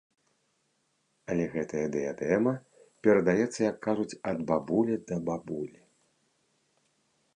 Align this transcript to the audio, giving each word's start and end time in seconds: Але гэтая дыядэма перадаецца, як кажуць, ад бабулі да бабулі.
Але 1.33 1.43
гэтая 1.55 1.83
дыядэма 1.95 2.53
перадаецца, 3.07 3.59
як 3.71 3.77
кажуць, 3.89 4.09
ад 4.33 4.37
бабулі 4.53 4.95
да 5.13 5.19
бабулі. 5.29 5.79